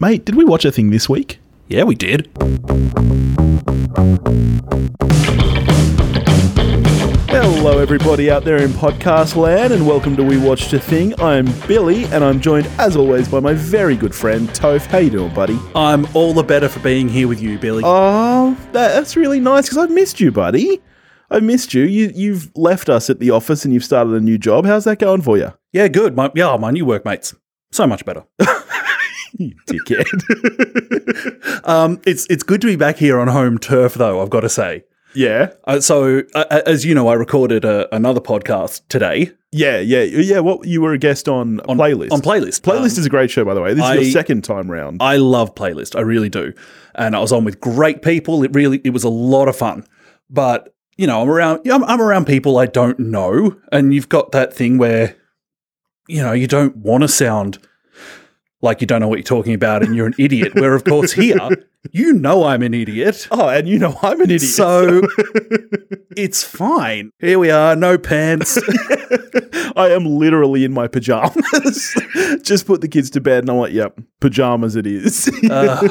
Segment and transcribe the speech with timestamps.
[0.00, 1.40] Mate, did we watch a thing this week?
[1.66, 2.30] Yeah, we did.
[7.28, 11.20] Hello, everybody out there in podcast land, and welcome to We Watched a Thing.
[11.20, 14.86] I'm Billy, and I'm joined, as always, by my very good friend Toph.
[14.86, 15.58] How you doing, buddy?
[15.74, 17.82] I'm all the better for being here with you, Billy.
[17.84, 20.80] Oh, that, that's really nice because I've missed you, buddy.
[21.28, 21.82] I missed you.
[21.82, 24.64] You you've left us at the office and you've started a new job.
[24.64, 25.54] How's that going for you?
[25.72, 26.14] yeah, good.
[26.14, 27.34] My, yeah, my new workmates.
[27.72, 28.24] So much better.
[29.38, 30.04] You dickhead.
[31.64, 34.22] Um, it's it's good to be back here on home turf, though.
[34.22, 34.84] I've got to say.
[35.14, 40.02] yeah, Uh, so, uh, as you know, I recorded a, another podcast today yeah, yeah,
[40.02, 40.40] yeah.
[40.40, 42.12] What you were a guest on, on playlist.
[42.12, 43.72] On playlist, playlist Um, is a great show, by the way.
[43.72, 45.02] This is your second time round.
[45.02, 45.96] I love playlist.
[45.96, 46.52] I really do.
[46.94, 48.42] And I was on with great people.
[48.42, 49.84] It really it was a lot of fun.
[50.28, 51.66] But you know, I'm around.
[51.70, 55.16] I'm, I'm around people I don't know, and you've got that thing where
[56.08, 57.58] you know you don't want to sound
[58.60, 60.54] like you don't know what you're talking about and you're an idiot.
[60.54, 61.36] Where of course here,
[61.92, 63.28] you know I'm an idiot.
[63.30, 64.42] oh, and you know I'm an idiot.
[64.42, 65.02] So
[66.16, 67.10] it's fine.
[67.20, 68.58] Here we are, no pants.
[69.76, 71.94] I am literally in my pajamas.
[72.42, 75.88] Just put the kids to bed, and I'm like, "Yep, pajamas it is." Uh,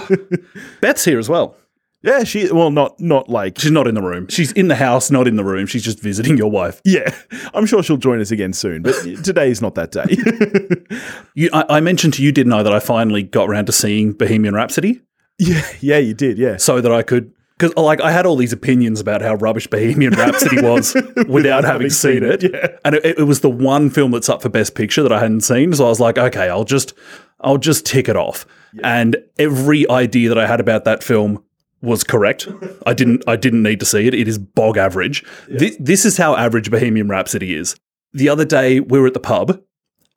[0.82, 1.56] Beth's here as well.
[2.04, 2.52] Yeah, she.
[2.52, 3.60] Well, not not like.
[3.60, 4.28] She's not in the room.
[4.28, 5.66] She's in the house, not in the room.
[5.68, 6.82] She's just visiting your wife.
[6.86, 7.14] Yeah,
[7.54, 10.06] I'm sure she'll join us again soon, but today's not that day.
[11.36, 14.14] You, I, I mentioned to you, didn't I, that I finally got around to seeing
[14.14, 15.02] Bohemian Rhapsody,
[15.38, 16.38] yeah, yeah, you did.
[16.40, 19.68] Yeah, so that I could, because like I had all these opinions about how rubbish
[19.68, 20.96] Bohemian Rhapsody was
[21.28, 22.70] without having seen it, Yeah.
[22.86, 25.42] and it, it was the one film that's up for Best Picture that I hadn't
[25.42, 25.74] seen.
[25.74, 26.94] So I was like, okay, I'll just,
[27.42, 28.46] I'll just tick it off.
[28.84, 31.44] And every idea that I had about that film
[31.82, 32.48] was correct.
[32.86, 34.14] I didn't, I didn't need to see it.
[34.14, 35.24] It is bog average.
[35.48, 37.76] This, this is how average Bohemian Rhapsody is.
[38.14, 39.62] The other day we were at the pub,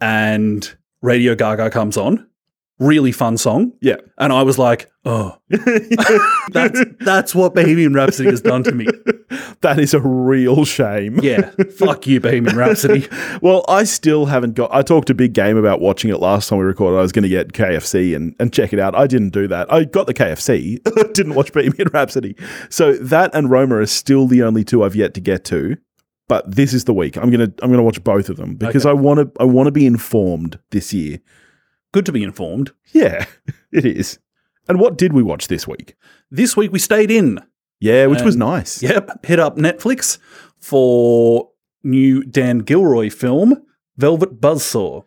[0.00, 2.27] and Radio Gaga comes on.
[2.81, 3.73] Really fun song.
[3.81, 3.97] yeah.
[4.19, 5.36] And I was like, oh,
[6.50, 8.87] that's, that's what Bohemian Rhapsody has done to me.
[9.61, 11.20] That is a real shame.
[11.22, 11.50] Yeah.
[11.77, 13.06] Fuck you, Bohemian Rhapsody.
[13.43, 14.71] Well, I still haven't got.
[14.75, 16.99] I talked a big game about watching it last time we recorded.
[16.99, 18.94] I was going to get KFC and, and check it out.
[18.94, 19.72] I didn't do that.
[19.72, 20.82] I got the KFC,
[21.12, 22.34] didn't watch Bohemian Rhapsody.
[22.71, 25.76] So that and Roma are still the only two I've yet to get to.
[26.26, 27.16] But this is the week.
[27.16, 29.72] I'm gonna I'm gonna watch both of them because I want to I want to
[29.72, 31.19] be informed this year.
[31.93, 32.73] Good to be informed.
[32.93, 33.27] Yeah,
[33.73, 34.19] it is.
[34.69, 35.97] And what did we watch this week?
[36.31, 37.41] This week we stayed in.
[37.81, 38.83] Yeah, which was nice.
[38.83, 39.25] Yep.
[39.25, 40.19] Hit up Netflix
[40.59, 41.50] for
[41.83, 43.65] new Dan Gilroy film,
[43.97, 45.05] Velvet Buzzsaw.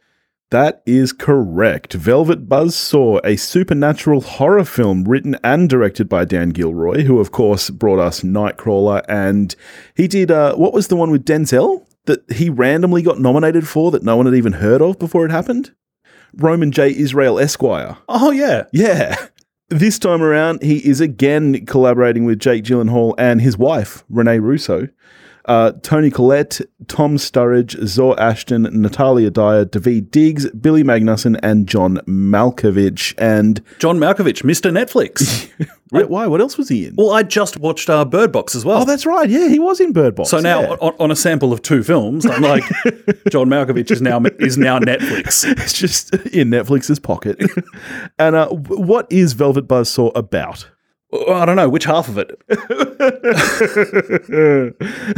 [0.50, 1.94] That is correct.
[1.94, 7.70] Velvet Buzzsaw, a supernatural horror film written and directed by Dan Gilroy, who of course
[7.70, 9.56] brought us Nightcrawler, and
[9.96, 13.90] he did uh, what was the one with Denzel that he randomly got nominated for
[13.92, 15.74] that no one had even heard of before it happened?
[16.38, 16.96] Roman J.
[16.96, 17.98] Israel Esquire.
[18.10, 18.66] Oh, yeah.
[18.72, 19.16] Yeah.
[19.70, 24.88] This time around, he is again collaborating with Jake Gyllenhaal and his wife, Rene Russo.
[25.46, 31.98] Uh, Toni Collette, Tom Sturridge, Zawe Ashton, Natalia Dyer, Daveed Diggs, Billy Magnussen, and John
[32.08, 33.14] Malkovich.
[33.18, 34.72] And John Malkovich, Mr.
[34.72, 35.50] Netflix.
[35.90, 36.26] Why?
[36.26, 36.96] What else was he in?
[36.96, 38.82] well, I just watched uh, Bird Box as well.
[38.82, 39.30] Oh, that's right.
[39.30, 40.30] Yeah, he was in Bird Box.
[40.30, 40.76] so now, yeah.
[40.82, 42.64] on, on a sample of two films, I'm like,
[43.30, 45.46] John Malkovich is now is now Netflix.
[45.52, 47.40] it's just in Netflix's pocket.
[48.18, 50.68] and uh, what is Velvet Buzzsaw about?
[51.30, 52.32] I don't know which half of it.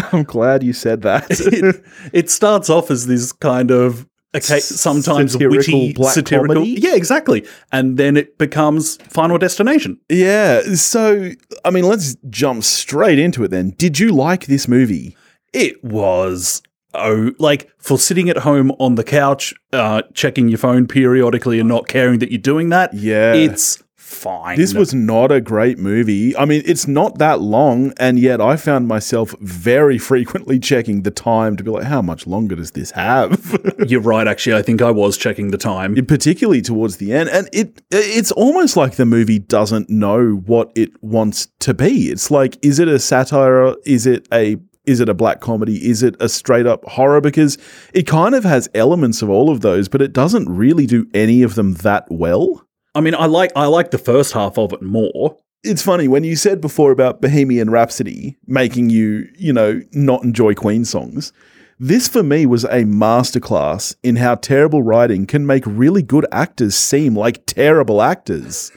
[0.12, 1.28] I'm glad you said that.
[1.30, 6.56] it, it starts off as this kind of okay, sometimes Satirical witty, black satirical.
[6.56, 6.80] comedy?
[6.80, 7.48] Yeah, exactly.
[7.72, 10.00] And then it becomes Final Destination.
[10.10, 10.62] Yeah.
[10.76, 11.32] So,
[11.64, 13.72] I mean, let's jump straight into it then.
[13.72, 15.16] Did you like this movie?
[15.54, 16.62] It was
[16.94, 21.70] oh, like for sitting at home on the couch, uh, checking your phone periodically and
[21.70, 22.94] not caring that you're doing that.
[22.94, 23.34] Yeah.
[23.34, 24.58] it's fine.
[24.58, 26.38] This was not a great movie.
[26.38, 31.12] I mean, it's not that long, and yet I found myself very frequently checking the
[31.12, 33.60] time to be like, how much longer does this have?
[33.88, 34.28] You're right.
[34.28, 35.96] Actually, I think I was checking the time.
[36.06, 40.92] Particularly towards the end, and it it's almost like the movie doesn't know what it
[41.04, 42.10] wants to be.
[42.10, 43.76] It's like, is it a satire?
[43.86, 45.88] Is it a is it a black comedy?
[45.88, 47.22] Is it a straight up horror?
[47.22, 47.58] Because
[47.94, 51.42] it kind of has elements of all of those, but it doesn't really do any
[51.42, 52.66] of them that well.
[52.96, 55.38] I mean, I like I like the first half of it more.
[55.64, 60.54] it's funny when you said before about Bohemian Rhapsody making you, you know, not enjoy
[60.54, 61.34] Queen songs.
[61.78, 66.76] This for me was a masterclass in how terrible writing can make really good actors
[66.76, 68.72] seem like terrible actors.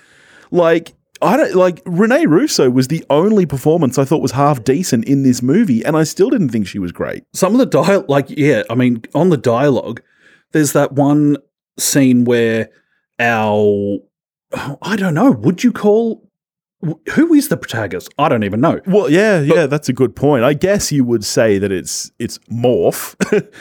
[0.51, 5.05] Like I don't like Rene Russo was the only performance I thought was half decent
[5.05, 7.23] in this movie, and I still didn't think she was great.
[7.33, 10.03] Some of the dial, like yeah, I mean, on the dialogue,
[10.53, 11.37] there's that one
[11.79, 12.71] scene where
[13.21, 13.99] our
[14.83, 15.31] I don't know.
[15.31, 16.25] Would you call
[17.15, 18.09] who is the protagonist?
[18.19, 18.81] I don't even know.
[18.87, 20.45] Well, yeah, yeah, that's a good point.
[20.45, 23.17] I guess you would say that it's it's Morf,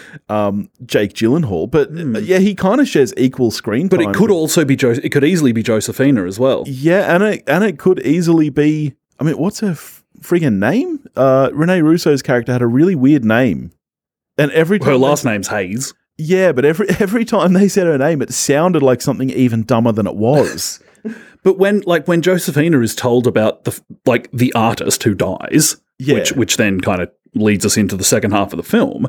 [0.30, 4.30] um, Jake Gyllenhaal, but uh, yeah, he kind of shares equal screen But it could
[4.30, 6.64] also be jo- it could easily be Josephina as well.
[6.68, 8.94] yeah, and it and it could easily be.
[9.20, 11.04] I mean, what's her f- friggin' name?
[11.16, 13.72] Uh, Rene Russo's character had a really weird name,
[14.38, 15.92] and every time Her last name's Haze.
[16.18, 19.92] Yeah, but every every time they said her name, it sounded like something even dumber
[19.92, 20.80] than it was.
[21.44, 26.16] But when like when Josephina is told about the like the artist who dies, Yeah.
[26.16, 29.08] which which then kind of leads us into the second half of the film,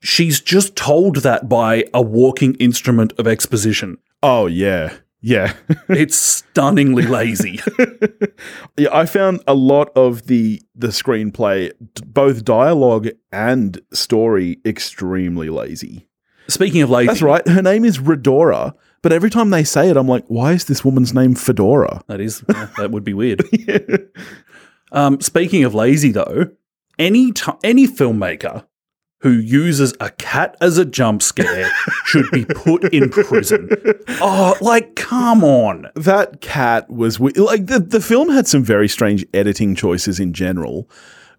[0.00, 3.98] she's just told that by a walking instrument of exposition.
[4.20, 5.52] oh yeah, yeah.
[5.88, 7.60] It's stunningly lazy.
[8.76, 11.70] Yeah, I found a lot of the the screenplay,
[12.06, 16.05] both dialogue and story, extremely lazy.
[16.48, 17.46] Speaking of lazy, That's right.
[17.48, 20.84] Her name is Rhodora, but every time they say it, I'm like, why is this
[20.84, 22.02] woman's name Fedora?
[22.06, 23.42] That is yeah, that would be weird.
[24.92, 26.50] Um, speaking of lazy, though,
[26.98, 28.64] any ti any filmmaker
[29.20, 31.68] who uses a cat as a jump scare
[32.04, 33.68] should be put in prison.
[34.20, 35.88] Oh, like come on!
[35.96, 40.32] That cat was we- like the the film had some very strange editing choices in
[40.32, 40.88] general.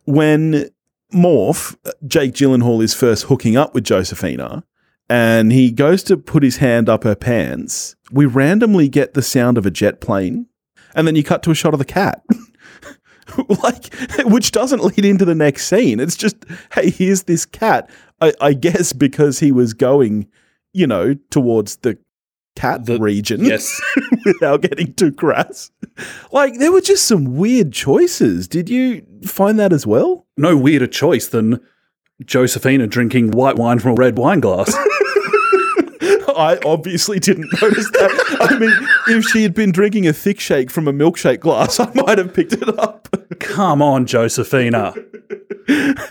[0.03, 0.69] When
[1.13, 1.75] Morf,
[2.05, 4.63] Jake Gyllenhaal is first hooking up with Josephina,
[5.09, 7.95] and he goes to put his hand up her pants.
[8.11, 10.47] We randomly get the sound of a jet plane,
[10.95, 12.23] and then you cut to a shot of the cat.
[13.63, 13.93] like,
[14.25, 15.99] which doesn't lead into the next scene.
[15.99, 16.37] It's just,
[16.73, 17.89] hey, here's this cat.
[18.21, 20.27] I, I guess because he was going,
[20.73, 21.97] you know, towards the
[22.55, 23.79] cat The- region Yes,
[24.25, 25.69] without getting too crass.
[26.31, 28.47] Like there were just some weird choices.
[28.47, 30.25] Did you find that as well?
[30.39, 31.59] no weirder choice than
[32.25, 34.73] Josephina drinking white wine from a red wine glass.
[36.37, 38.37] I obviously didn't notice that.
[38.39, 41.91] I mean, if she had been drinking a thick shake from a milkshake glass, I
[41.93, 43.07] might have picked it up.
[43.39, 44.93] come on, Josephina,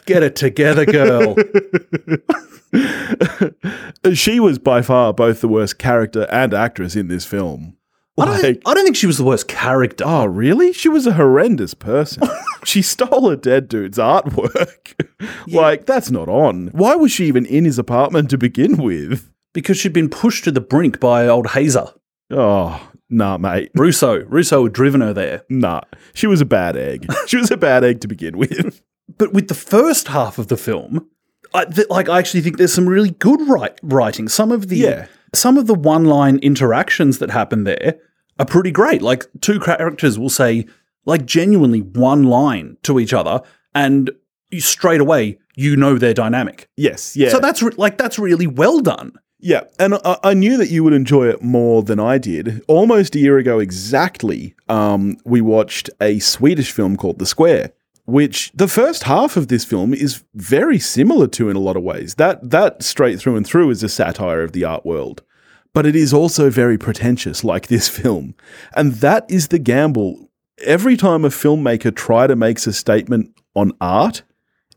[0.04, 1.36] get it together, girl.
[4.14, 7.75] she was by far both the worst character and actress in this film.
[8.18, 10.04] I don't, think, I don't think she was the worst character.
[10.06, 10.72] Oh, really?
[10.72, 12.22] She was a horrendous person.
[12.64, 14.94] she stole a dead dude's artwork.
[15.48, 16.68] Like, that's not on.
[16.68, 19.30] Why was she even in his apartment to begin with?
[19.54, 21.86] because she'd been pushed to the brink by old Hazer.
[22.30, 23.70] Oh, nah, mate.
[23.76, 24.18] Russo.
[24.24, 25.44] Russo had driven her there.
[25.48, 25.80] Nah.
[26.14, 27.06] She was a bad egg.
[27.26, 28.82] She was a bad egg to begin with.
[29.16, 31.08] But with the first half of the film,
[31.54, 34.28] I, th- like I actually think there's some really good write- writing.
[34.28, 35.06] Some of the Yeah.
[35.36, 37.98] Some of the one-line interactions that happen there
[38.38, 39.02] are pretty great.
[39.02, 40.66] Like two characters will say
[41.04, 43.42] like genuinely one line to each other,
[43.74, 44.10] and
[44.50, 46.68] you, straight away you know their dynamic.
[46.76, 47.30] Yes, yeah.
[47.30, 49.12] So that's re- like that's really well done.
[49.38, 52.62] Yeah, and I, I knew that you would enjoy it more than I did.
[52.68, 57.72] Almost a year ago exactly, um, we watched a Swedish film called The Square,
[58.06, 61.82] which the first half of this film is very similar to in a lot of
[61.82, 62.14] ways.
[62.14, 65.22] That that straight through and through is a satire of the art world.
[65.74, 68.34] But it is also very pretentious, like this film.
[68.74, 70.30] And that is the gamble.
[70.64, 74.22] Every time a filmmaker try to makes a statement on art,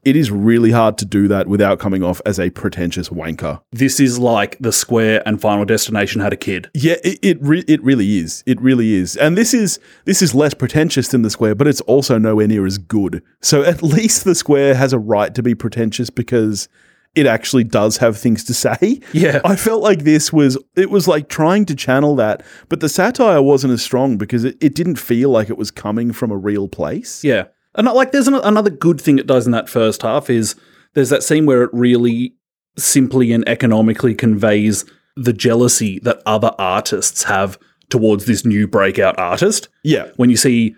[0.04, 3.62] it is really hard to do that without coming off as a pretentious wanker.
[3.72, 6.70] This is like the Square and Final Destination had a kid.
[6.74, 8.44] Yeah, it it, re- it really is.
[8.46, 9.18] It really is.
[9.18, 12.66] And this is this is less pretentious than the square, but it's also nowhere near
[12.66, 13.22] as good.
[13.42, 16.70] So at least the square has a right to be pretentious because
[17.16, 19.00] it actually does have things to say.
[19.14, 19.42] Yeah.
[19.44, 23.42] I felt like this was it was like trying to channel that, but the satire
[23.42, 26.68] wasn't as strong because it, it didn't feel like it was coming from a real
[26.68, 27.24] place.
[27.24, 27.46] Yeah.
[27.76, 30.56] And uh, like there's an- another good thing it does in that first half is
[30.94, 32.34] there's that scene where it really
[32.78, 34.86] simply and economically conveys
[35.16, 37.58] the jealousy that other artists have
[37.90, 39.68] towards this new breakout artist.
[39.84, 40.10] Yeah.
[40.16, 40.76] When you see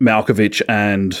[0.00, 1.18] Malkovich and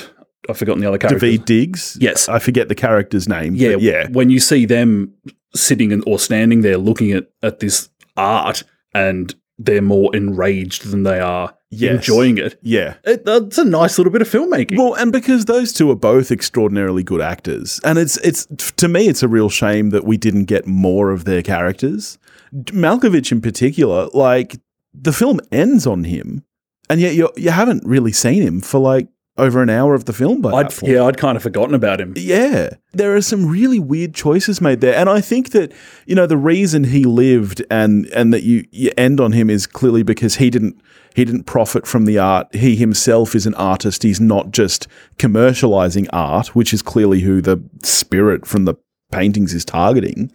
[0.48, 1.26] I've forgotten the other character.
[1.26, 1.96] Daveed Diggs.
[2.00, 2.28] Yes.
[2.28, 3.54] I forget the character's name.
[3.54, 4.08] Yeah, yeah.
[4.10, 5.14] When you see them
[5.54, 11.02] sitting and, or standing there looking at, at this art and they're more enraged than
[11.02, 11.96] they are Yes.
[11.96, 12.94] enjoying it, Yeah.
[13.04, 14.78] it, uh, that's a nice little bit of filmmaking.
[14.78, 18.46] Well, and because those two are both extraordinarily good actors, and it's it's
[18.76, 22.18] to me it's a real shame that we didn't get more of their characters.
[22.54, 24.56] Malkovich in particular, like
[24.94, 26.42] the film ends on him,
[26.88, 30.12] and yet you you haven't really seen him for like over an hour of the
[30.12, 32.14] film by I'd, yeah, I'd kind of forgotten about him.
[32.16, 35.72] Yeah, there are some really weird choices made there, and I think that
[36.06, 39.66] you know the reason he lived and and that you you end on him is
[39.66, 40.80] clearly because he didn't
[41.14, 42.54] he didn't profit from the art.
[42.54, 44.02] He himself is an artist.
[44.02, 48.74] He's not just commercializing art, which is clearly who the spirit from the
[49.10, 50.30] paintings is targeting.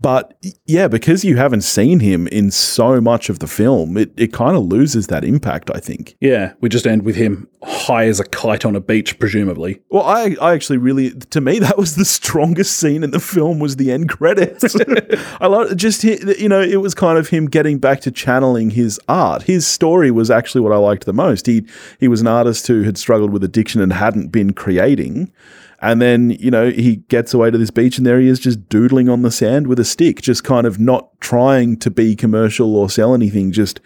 [0.00, 4.32] But yeah, because you haven't seen him in so much of the film, it, it
[4.32, 6.16] kind of loses that impact, I think.
[6.20, 9.80] Yeah, we just end with him high as a kite on a beach, presumably.
[9.90, 13.58] Well, I, I actually really, to me, that was the strongest scene in the film
[13.58, 14.76] was the end credits.
[15.40, 19.00] I love just, you know, it was kind of him getting back to channeling his
[19.08, 19.42] art.
[19.42, 21.46] His story was actually what I liked the most.
[21.46, 21.66] He,
[21.98, 25.32] he was an artist who had struggled with addiction and hadn't been creating.
[25.80, 28.68] And then, you know, he gets away to this beach and there he is just
[28.68, 32.74] doodling on the sand with a stick, just kind of not trying to be commercial
[32.74, 33.80] or sell anything, just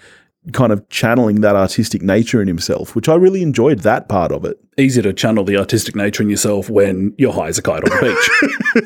[0.53, 4.45] kind of channeling that artistic nature in himself, which I really enjoyed that part of
[4.45, 4.59] it.
[4.79, 7.91] Easy to channel the artistic nature in yourself when you're high as a kite on
[7.91, 8.83] the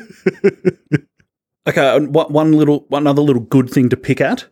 [0.89, 1.01] beach.
[1.67, 4.45] okay, one one little, one other little good thing to pick at.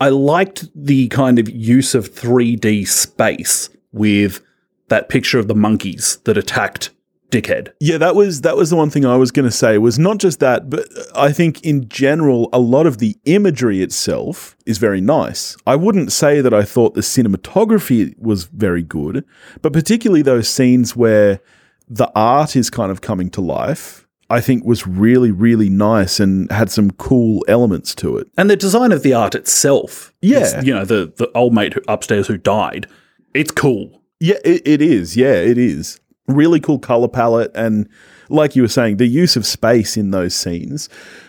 [0.00, 4.42] I liked the kind of use of 3D space with
[4.88, 6.90] that picture of the monkeys that attacked
[7.32, 7.72] Dickhead.
[7.80, 10.18] Yeah, that was that was the one thing I was going to say was not
[10.18, 10.86] just that, but
[11.16, 15.56] I think in general a lot of the imagery itself is very nice.
[15.66, 19.24] I wouldn't say that I thought the cinematography was very good,
[19.62, 21.40] but particularly those scenes where
[21.88, 26.52] the art is kind of coming to life, I think was really really nice and
[26.52, 28.28] had some cool elements to it.
[28.36, 30.12] And the design of the art itself.
[30.20, 30.40] Yeah.
[30.40, 32.86] is, you know, the, the old mate who, upstairs who died.
[33.32, 34.02] It's cool.
[34.20, 35.16] Yeah, it, it is.
[35.16, 35.98] Yeah, it is.
[36.28, 37.50] Really cool color palette.
[37.54, 37.88] And
[38.28, 40.88] like you were saying, the use of space in those scenes.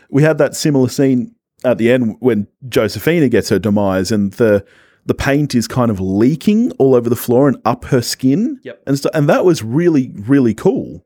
[0.09, 4.65] We had that similar scene at the end when Josephina gets her demise and the
[5.05, 8.59] the paint is kind of leaking all over the floor and up her skin.
[8.63, 8.83] Yep.
[8.87, 11.05] And, st- and that was really, really cool.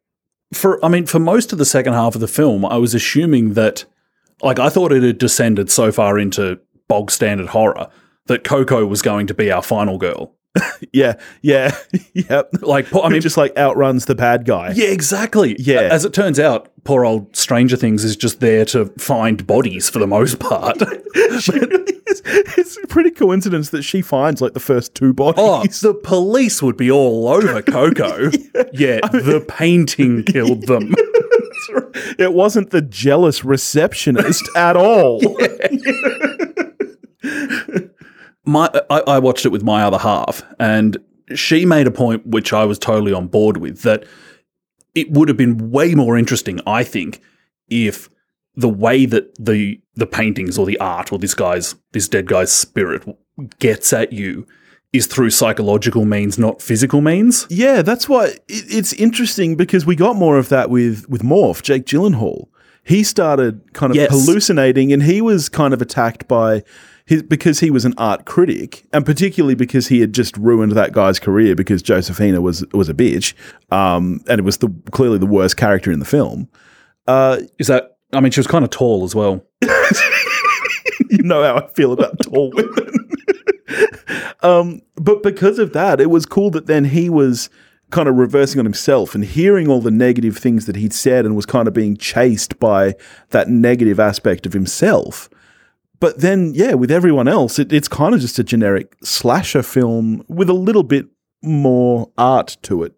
[0.54, 3.54] for I mean, for most of the second half of the film, I was assuming
[3.54, 3.86] that
[4.42, 7.90] like I thought it had descended so far into bog standard horror
[8.28, 10.36] that Coco was going to be our final girl.
[10.94, 11.76] Yeah, yeah,
[12.14, 12.50] yep.
[12.62, 14.72] Like I I mean, mean just like outruns the bad guy.
[14.76, 15.56] Yeah, exactly.
[15.60, 15.82] Yeah.
[15.82, 20.00] As it turns out, poor old Stranger Things is just there to find bodies for
[20.00, 20.82] the most part.
[21.54, 21.94] Really.
[22.58, 25.44] It's a pretty coincidence that she finds like the first two bodies.
[25.44, 28.32] oh, the police would be all over Coco.
[28.74, 30.94] yeah, the painting killed them.
[32.18, 35.20] It wasn't the jealous receptionist at all.
[38.48, 40.98] My I, I watched it with my other half, and
[41.36, 44.06] she made a point which I was totally on board with that
[44.96, 47.22] it would have been way more interesting, I think,
[47.70, 48.10] if
[48.56, 52.52] the way that the the paintings or the art or this guy's this dead guy's
[52.52, 53.04] spirit
[53.60, 54.48] gets at you
[54.94, 57.46] is through psychological means, not physical means.
[57.50, 61.62] Yeah, that's why it, it's interesting because we got more of that with with Morf,
[61.62, 62.48] Jake Gyllenhaal.
[62.84, 64.10] He started kind of Yes.
[64.12, 66.64] hallucinating, and he was kind of attacked by
[67.08, 70.92] his because he was an art critic, and particularly because he had just ruined that
[70.92, 73.34] guy's career because Josephina was was a bitch,
[73.72, 76.50] um, and it was the clearly the worst character in the film.
[77.08, 77.98] Uh, Is that?
[78.12, 79.42] I mean, she was kind of tall as well.
[81.10, 83.10] you know how I feel about tall women.
[84.44, 87.50] um, but because of that, it was cool that then he was
[87.90, 91.38] kind of reversing on himself and hearing all the negative things that he'd said and
[91.38, 92.94] was kind of being chased by
[93.30, 95.30] that negative aspect of himself.
[96.00, 100.24] But then, yeah, with everyone else, it, it's kind of just a generic slasher film
[100.28, 101.08] with a little bit
[101.42, 102.94] more art to it,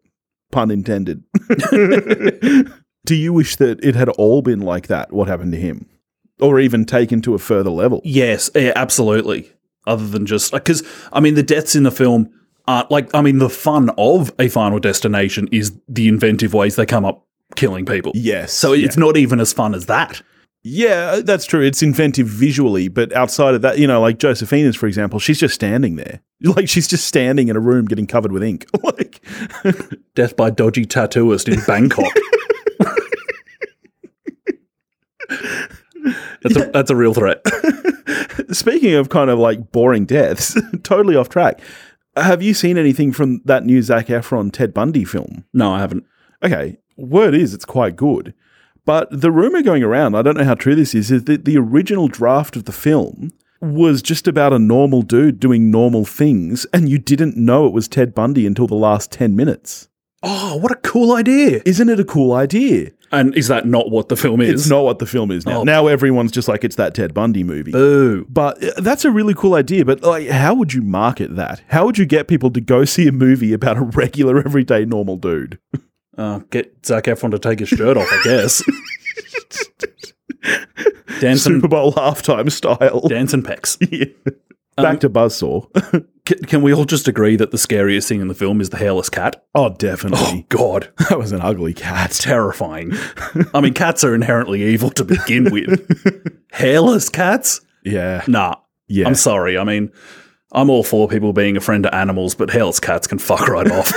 [0.52, 1.24] pun intended.
[3.06, 5.14] Do you wish that it had all been like that?
[5.14, 5.88] What happened to him?
[6.42, 8.02] Or even taken to a further level?
[8.04, 9.52] Yes, yeah, absolutely.
[9.88, 12.30] Other than just because I mean, the deaths in the film
[12.68, 16.86] aren't like I mean, the fun of a Final Destination is the inventive ways they
[16.86, 17.26] come up
[17.56, 18.12] killing people.
[18.16, 18.54] Yes.
[18.54, 20.22] So it's not even as fun as that.
[20.62, 21.62] Yeah, uh, that's true.
[21.62, 25.56] It's inventive visually, but outside of that, you know, like Josephina's, for example, she's just
[25.56, 26.22] standing there.
[26.42, 28.66] Like she's just standing in a room getting covered with ink.
[28.84, 29.22] like,
[30.16, 32.14] Death by dodgy tattooist in Bangkok.
[36.42, 37.42] that's a that's a real threat.
[38.52, 41.60] speaking of kind of like boring deaths, totally off track.
[42.16, 45.44] Have you seen anything from that new Zac Efron Ted Bundy film?
[45.54, 46.06] No, I haven't.
[46.42, 48.34] Okay, word is it's quite good.
[48.90, 51.60] But the rumor going around, I don't know how true this is, is that the
[51.60, 53.32] original draft of the film
[53.62, 57.88] was just about a normal dude doing normal things, and you didn't know it was
[57.88, 59.90] Ted Bundy until the last 10 minutes.
[60.24, 61.62] Oh, what a cool idea!
[61.68, 62.90] Isn't it a cool idea?
[63.12, 64.50] And is that not what the film is?
[64.62, 65.60] It's not what the film is now.
[65.60, 65.64] Oh.
[65.64, 67.72] Now everyone's just like, it's that Ted Bundy movie.
[67.72, 68.26] Boo.
[68.28, 69.86] But uh, that's a really cool idea.
[69.86, 71.62] But like, how would you market that?
[71.68, 75.18] How would you get people to go see a movie about a regular, everyday, normal
[75.18, 75.60] dude?
[76.20, 78.62] Uh, get Zac Efron to take his shirt off, I guess.
[81.20, 83.02] Dancing, Super Bowl halftime style.
[83.08, 83.78] dancing pecs.
[84.78, 84.84] Yeah.
[84.84, 85.68] Back to Buzzsaw.
[86.30, 88.78] C- can we all just agree that the scariest thing in the film is the
[88.78, 89.44] hairless cat?
[89.54, 90.20] Oh, definitely.
[90.22, 90.44] Oh.
[90.48, 92.12] God, That was an ugly cat.
[92.12, 92.94] terrifying.
[93.54, 96.42] I mean, cats are inherently evil to begin with.
[96.54, 97.60] hairless cats?
[97.84, 98.24] Yeah.
[98.28, 98.56] Nah.
[98.88, 99.08] Yeah.
[99.08, 99.58] I'm sorry.
[99.58, 99.92] I mean,
[100.54, 103.70] I'm all for people being a friend to animals, but hairless cats can fuck right
[103.70, 103.92] off.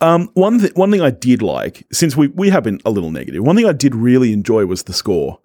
[0.00, 3.10] Um, one th- one thing I did like, since we we have been a little
[3.10, 5.38] negative, one thing I did really enjoy was the score.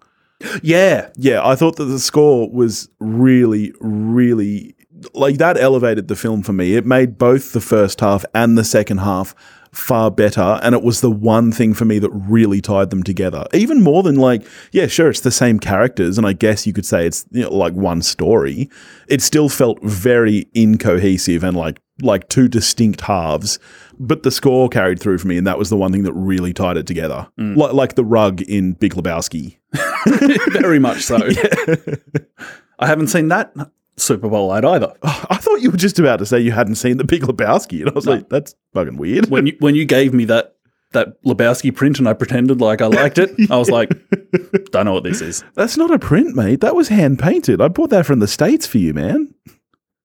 [0.62, 1.08] yeah.
[1.16, 4.74] Yeah, I thought that the score was really, really
[5.14, 6.74] like that elevated the film for me.
[6.74, 9.34] It made both the first half and the second half
[9.72, 13.46] far better, and it was the one thing for me that really tied them together.
[13.54, 16.84] Even more than like, yeah, sure, it's the same characters, and I guess you could
[16.84, 18.68] say it's you know, like one story.
[19.08, 23.58] It still felt very incohesive and like like two distinct halves.
[23.98, 26.52] But the score carried through for me, and that was the one thing that really
[26.52, 27.28] tied it together.
[27.38, 27.56] Mm.
[27.56, 29.58] Like like the rug in Big Lebowski.
[30.60, 31.16] Very much so.
[32.78, 33.54] I haven't seen that
[33.96, 34.92] Super Bowl ad either.
[35.02, 37.80] Oh, I thought you were just about to say you hadn't seen the Big Lebowski,
[37.80, 40.56] and I was like, "That's fucking weird." When you when you gave me that
[40.92, 43.90] that Lebowski print and I pretended like I liked it, I was like,
[44.70, 45.44] don't know what this is.
[45.54, 46.60] That's not a print, mate.
[46.60, 47.60] That was hand painted.
[47.60, 49.34] I bought that from the states for you, man.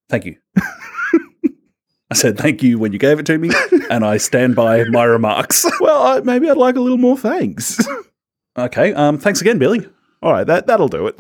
[0.10, 0.38] Thank you.
[2.10, 3.50] I said thank you when you gave it to me,
[3.90, 5.66] and I stand by my remarks.
[5.80, 7.86] Well, I, maybe I'd like a little more thanks.
[8.60, 9.88] Okay, um, thanks again, Billy.
[10.24, 11.16] All right, that that'll do it.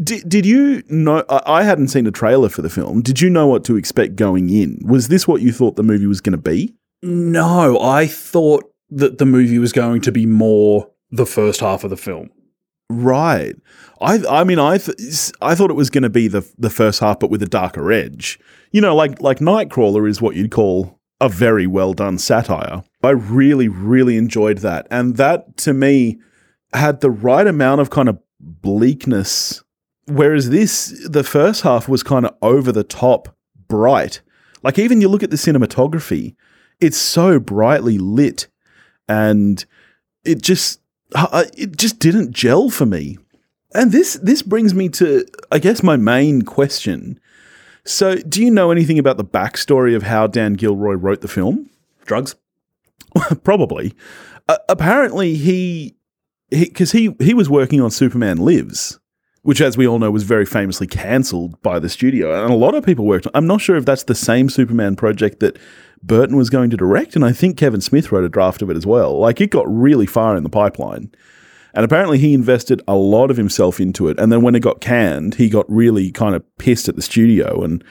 [0.00, 1.24] did, did you know?
[1.28, 3.02] I, I hadn't seen a trailer for the film.
[3.02, 4.78] Did you know what to expect going in?
[4.84, 6.76] Was this what you thought the movie was going to be?
[7.02, 11.90] No, I thought that the movie was going to be more the first half of
[11.90, 12.30] the film.
[12.90, 13.54] Right.
[14.00, 17.00] I I mean I th- I thought it was going to be the the first
[17.00, 18.38] half, but with a darker edge.
[18.72, 22.82] You know, like like Nightcrawler is what you'd call a very well done satire.
[23.02, 26.18] I really really enjoyed that, and that to me
[26.72, 29.62] had the right amount of kind of bleakness.
[30.06, 33.34] Whereas this, the first half was kind of over the top
[33.68, 34.20] bright.
[34.62, 36.34] Like even you look at the cinematography,
[36.80, 38.48] it's so brightly lit,
[39.08, 39.64] and
[40.24, 40.80] it just
[41.14, 43.18] it just didn't gel for me.
[43.74, 47.20] And this this brings me to I guess my main question.
[47.86, 51.68] So, do you know anything about the backstory of how Dan Gilroy wrote the film?
[52.06, 52.34] Drugs?
[53.44, 53.94] Probably.
[54.48, 55.96] Uh, apparently, he
[56.50, 58.98] because he, he was working on Superman Lives,
[59.42, 62.74] which, as we all know, was very famously cancelled by the studio, and a lot
[62.74, 63.26] of people worked.
[63.26, 65.58] on I'm not sure if that's the same Superman project that
[66.06, 68.76] Burton was going to direct, and I think Kevin Smith wrote a draft of it
[68.76, 69.18] as well.
[69.18, 71.10] Like it got really far in the pipeline.
[71.72, 74.18] And apparently he invested a lot of himself into it.
[74.20, 77.64] And then when it got canned, he got really kind of pissed at the studio
[77.64, 77.82] and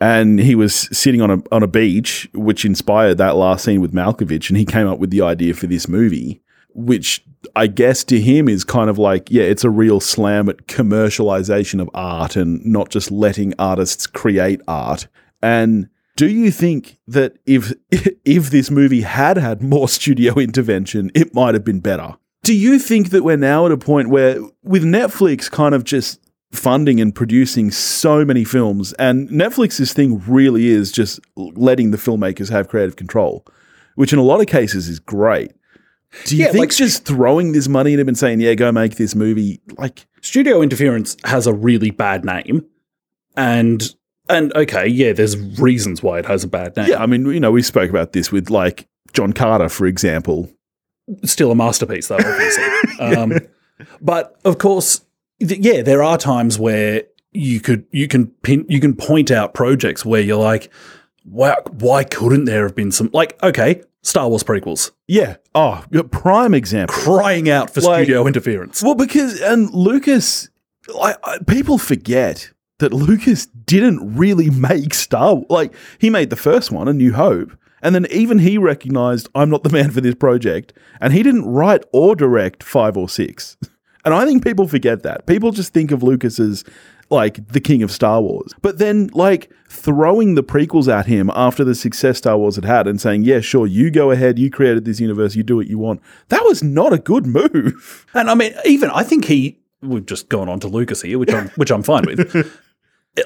[0.00, 3.92] and he was sitting on a on a beach, which inspired that last scene with
[3.92, 7.22] Malkovich, and he came up with the idea for this movie, which
[7.54, 11.80] I guess to him is kind of like, yeah, it's a real slam at commercialization
[11.80, 15.06] of art and not just letting artists create art.
[15.42, 15.88] And
[16.20, 17.72] do you think that if
[18.26, 22.14] if this movie had had more studio intervention, it might have been better?
[22.42, 26.20] Do you think that we're now at a point where, with Netflix kind of just
[26.52, 32.50] funding and producing so many films, and Netflix's thing really is just letting the filmmakers
[32.50, 33.46] have creative control,
[33.94, 35.52] which in a lot of cases is great.
[36.26, 38.70] Do you Yeah, think like- just throwing this money at him and saying, "Yeah, go
[38.72, 42.64] make this movie," like, Studio interference has a really bad name,
[43.36, 43.94] and
[44.30, 46.88] and okay, yeah, there's reasons why it has a bad name.
[46.88, 50.50] yeah, I mean, you know, we spoke about this with like John Carter, for example.
[51.24, 52.64] still a masterpiece, though, obviously.
[53.00, 53.32] um,
[54.00, 55.00] but of course,
[55.40, 59.54] th- yeah, there are times where you could you can pin you can point out
[59.54, 60.70] projects where you're like,
[61.24, 65.36] wow, why couldn't there have been some like okay, Star Wars prequels Yeah.
[65.54, 66.94] Oh, prime example.
[66.94, 68.82] crying out for Like- studio interference.
[68.82, 70.48] Well, because and Lucas,
[71.00, 71.14] I,
[71.46, 75.36] people forget that Lucas didn't really make Star.
[75.36, 75.46] Wars.
[75.48, 79.48] Like he made the first one, A New Hope, and then even he recognized I'm
[79.48, 83.56] not the man for this project, and he didn't write or direct five or six.
[84.02, 85.26] And I think people forget that.
[85.26, 86.64] People just think of Lucas as
[87.10, 88.54] like the king of Star Wars.
[88.62, 92.86] But then like throwing the prequels at him after the success Star Wars had had
[92.86, 95.78] and saying, "Yeah, sure, you go ahead, you created this universe, you do what you
[95.78, 98.06] want." That was not a good move.
[98.14, 101.32] And I mean, even I think he we've just gone on to Lucas here, which
[101.32, 102.60] I'm which I'm fine with.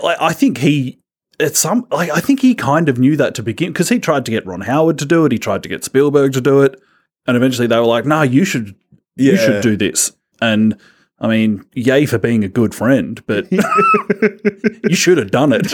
[0.03, 1.01] I think he
[1.40, 4.25] at some like I think he kind of knew that to begin because he tried
[4.27, 6.81] to get Ron Howard to do it, he tried to get Spielberg to do it,
[7.27, 8.75] and eventually they were like, "No, you should
[9.16, 10.79] you should do this." And
[11.20, 13.47] I mean, yay for being a good friend, but
[14.88, 15.73] you should have done it.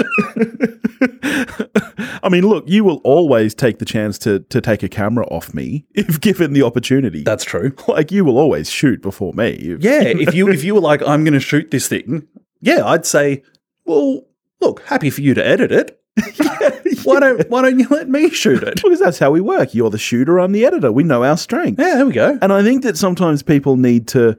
[2.22, 5.54] I mean, look, you will always take the chance to to take a camera off
[5.54, 7.22] me if given the opportunity.
[7.22, 7.74] That's true.
[7.88, 9.76] like you will always shoot before me.
[9.80, 12.28] Yeah, if you if you were like, I'm going to shoot this thing,
[12.60, 13.42] yeah, I'd say,
[13.84, 14.26] well,
[14.60, 15.96] look, happy for you to edit it.
[17.04, 18.82] why don't Why don't you let me shoot it?
[18.82, 19.74] Because that's how we work.
[19.74, 20.92] You're the shooter, I'm the editor.
[20.92, 21.82] We know our strengths.
[21.82, 22.38] Yeah, there we go.
[22.42, 24.36] And I think that sometimes people need to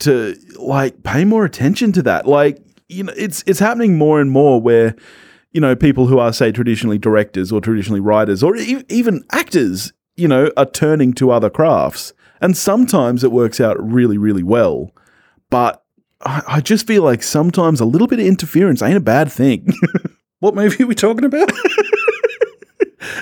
[0.00, 2.26] to like pay more attention to that.
[2.26, 4.94] Like, you know, it's it's happening more and more where
[5.52, 9.92] you know, people who are say traditionally directors or traditionally writers or e- even actors,
[10.16, 12.12] you know, are turning to other crafts.
[12.40, 14.92] And sometimes it works out really really well.
[15.50, 15.81] But
[16.24, 19.72] I, I just feel like sometimes a little bit of interference ain't a bad thing.
[20.40, 21.52] What movie are we talking about?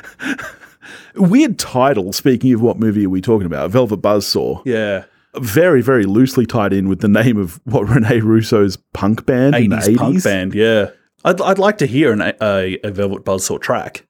[1.17, 3.71] Weird title, speaking of what movie are we talking about?
[3.71, 4.63] Velvet Buzzsaw.
[4.65, 5.05] yeah,
[5.37, 9.71] very, very loosely tied in with the name of what Rene Russo's punk band in
[9.71, 9.99] the 80s 80s.
[9.99, 10.55] punk band.
[10.55, 10.91] Yeah,
[11.25, 14.07] I'd I'd like to hear an, a a Velvet Buzzsaw track.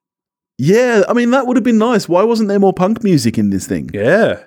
[0.57, 2.07] Yeah, I mean, that would have been nice.
[2.07, 3.89] Why wasn't there more punk music in this thing?
[3.93, 4.43] Yeah,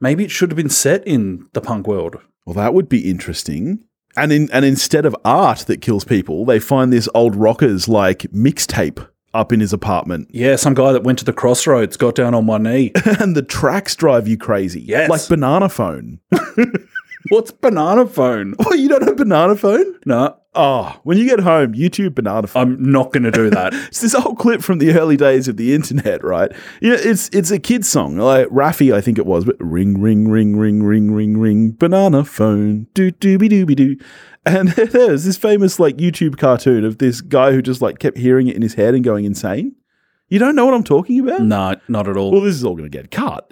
[0.00, 2.16] maybe it should have been set in the punk world.
[2.44, 3.80] Well, that would be interesting.
[4.16, 8.20] And in, and instead of art that kills people, they find this old rocker's like
[8.32, 10.28] mixtape up in his apartment.
[10.30, 12.92] Yeah, some guy that went to the crossroads, got down on one knee.
[13.20, 14.82] and the tracks drive you crazy.
[14.82, 15.08] Yes.
[15.08, 16.20] Like Banana Phone.
[17.28, 18.54] What's banana phone?
[18.66, 19.98] oh, you don't have Banana Phone?
[20.04, 22.62] No, Oh, ah, when you get home, YouTube Banana Phone.
[22.62, 23.72] I'm not going to do that.
[23.88, 26.52] It's this old clip from the early days of the internet, right?
[26.82, 29.98] You know, it's it's a kid's song, like Raffi, I think it was, but ring,
[30.02, 33.96] ring, ring, ring, ring, ring, ring, banana phone, do dooby dooby doo.
[34.44, 38.48] And there's this famous like YouTube cartoon of this guy who just like kept hearing
[38.48, 39.74] it in his head and going insane.
[40.28, 41.40] You don't know what I'm talking about?
[41.42, 42.30] no, not at all.
[42.30, 43.48] Well, this is all going to get cut.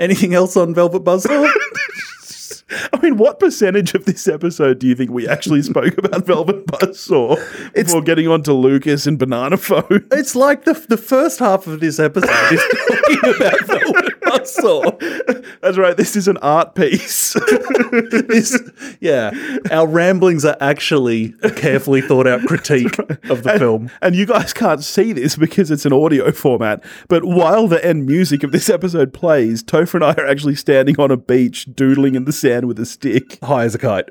[0.00, 1.50] Anything else on Velvet Buzzsaw?
[2.92, 6.66] I mean, what percentage of this episode do you think we actually spoke about Velvet
[6.66, 7.36] Buzzsaw
[7.74, 10.06] before getting on to Lucas and Banana Phone?
[10.12, 15.60] it's like the the first half of this episode is talking about Velvet Buzzsaw.
[15.62, 15.96] That's right.
[15.96, 17.36] This is an art piece.
[17.90, 18.56] This,
[19.00, 19.32] yeah,
[19.72, 22.96] our ramblings are actually a carefully thought out critique
[23.28, 23.90] of the film.
[24.00, 26.84] And you guys can't see this because it's an audio format.
[27.08, 31.00] But while the end music of this episode plays, Topher and I are actually standing
[31.00, 33.42] on a beach doodling in the sand with a stick.
[33.42, 34.10] High as a kite.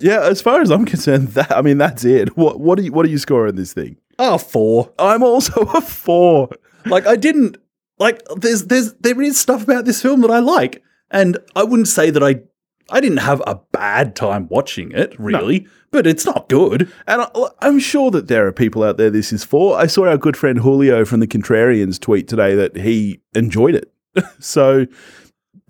[0.00, 2.36] Yeah, as far as I'm concerned, that I mean that's it.
[2.36, 3.96] What what do you what do you score in this thing?
[4.18, 4.92] A four.
[4.98, 6.50] I'm also a four.
[6.84, 7.56] Like I didn't
[7.98, 8.22] like.
[8.36, 12.10] There's there's there is stuff about this film that I like, and I wouldn't say
[12.10, 12.40] that I
[12.88, 16.90] I didn't have a bad time watching it really, but it's not good.
[17.06, 17.28] And I,
[17.60, 19.78] I'm sure that there are people out there this is for.
[19.78, 23.92] I saw our good friend Julio from the Contrarians tweet today that he enjoyed it.
[24.38, 24.86] so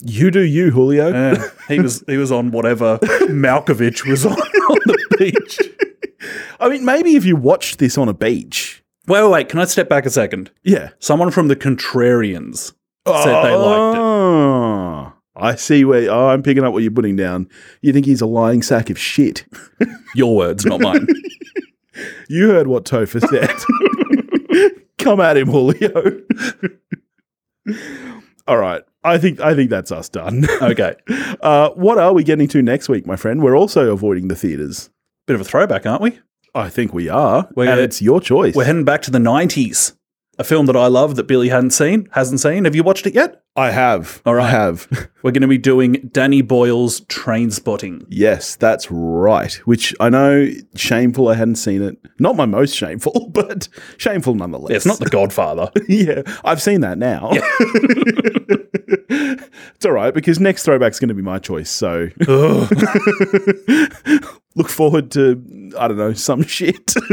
[0.03, 1.11] you do you, Julio.
[1.11, 5.59] Yeah, he was he was on whatever Malkovich was on on the beach.
[6.61, 8.83] I mean, maybe if you watched this on a beach.
[9.07, 9.49] Wait, wait, wait.
[9.49, 10.51] Can I step back a second?
[10.65, 10.91] Yeah.
[10.99, 12.73] Someone from the Contrarians
[13.07, 14.01] said they liked it.
[14.01, 17.49] Oh, I see where oh, I'm picking up what you're putting down.
[17.83, 19.45] You think he's a lying sack of shit.
[20.15, 21.07] Your words, not mine.
[22.29, 23.49] You heard what Topher said.
[24.99, 26.21] Come at him, Julio.
[28.47, 28.83] All right.
[29.03, 30.45] I think I think that's us done.
[30.61, 30.95] Okay.
[31.41, 33.43] Uh, what are we getting to next week, my friend?
[33.43, 34.91] We're also avoiding the theaters.
[35.27, 36.19] Bit of a throwback, aren't we?
[36.57, 38.55] I think we are, We're- and it's your choice.
[38.55, 39.93] We're heading back to the 90s.
[40.39, 42.67] A film that I love that Billy hadn't seen, hasn't seen.
[42.67, 43.43] Have you watched it yet?
[43.57, 44.21] I have.
[44.27, 44.45] All right.
[44.45, 44.87] I have.
[45.23, 48.05] We're going to be doing Danny Boyle's Trainspotting.
[48.11, 49.55] yes, that's right.
[49.65, 51.29] Which I know shameful.
[51.29, 51.97] I hadn't seen it.
[52.19, 54.71] Not my most shameful, but shameful nonetheless.
[54.73, 55.71] Yeah, it's not The Godfather.
[55.89, 57.31] yeah, I've seen that now.
[59.09, 61.71] it's all right because next throwback's going to be my choice.
[61.71, 62.09] So
[64.57, 66.95] look forward to I don't know some shit.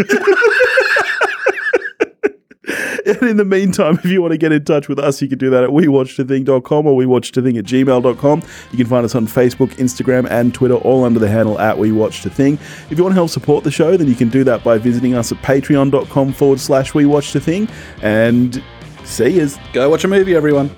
[3.05, 5.37] And in the meantime, if you want to get in touch with us, you can
[5.37, 8.43] do that at wewatchedathing.com or wewatchedathing at gmail.com.
[8.71, 12.53] You can find us on Facebook, Instagram, and Twitter, all under the handle at wewatchedathing.
[12.89, 15.15] If you want to help support the show, then you can do that by visiting
[15.15, 17.69] us at patreon.com forward slash wewatchedathing.
[18.01, 18.63] And
[19.03, 19.57] see yous.
[19.73, 20.73] Go watch a movie, everyone.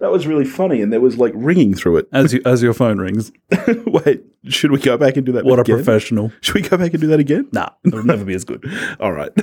[0.00, 2.08] That was really funny, and there was like ringing through it.
[2.12, 3.30] As, you, as your phone rings.
[3.86, 5.76] Wait, should we go back and do that What a again?
[5.76, 6.32] professional.
[6.40, 7.48] Should we go back and do that again?
[7.52, 8.64] Nah, it'll never be as good.
[9.00, 9.30] All right.